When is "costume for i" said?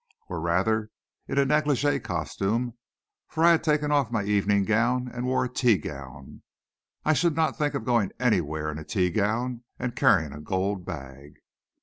1.99-3.51